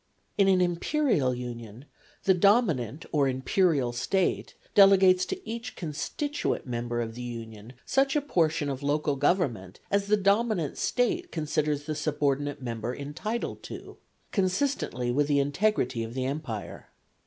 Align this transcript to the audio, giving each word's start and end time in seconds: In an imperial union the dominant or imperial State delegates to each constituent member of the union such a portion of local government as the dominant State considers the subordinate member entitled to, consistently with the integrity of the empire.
In 0.35 0.47
an 0.47 0.61
imperial 0.61 1.35
union 1.35 1.85
the 2.23 2.33
dominant 2.33 3.05
or 3.11 3.27
imperial 3.27 3.93
State 3.93 4.55
delegates 4.73 5.27
to 5.27 5.47
each 5.47 5.75
constituent 5.75 6.65
member 6.65 7.01
of 7.01 7.13
the 7.13 7.21
union 7.21 7.73
such 7.85 8.15
a 8.15 8.21
portion 8.23 8.67
of 8.67 8.81
local 8.81 9.15
government 9.15 9.79
as 9.91 10.07
the 10.07 10.17
dominant 10.17 10.79
State 10.79 11.31
considers 11.31 11.83
the 11.83 11.93
subordinate 11.93 12.63
member 12.63 12.95
entitled 12.95 13.61
to, 13.61 13.97
consistently 14.31 15.11
with 15.11 15.27
the 15.27 15.37
integrity 15.37 16.03
of 16.03 16.15
the 16.15 16.25
empire. 16.25 16.87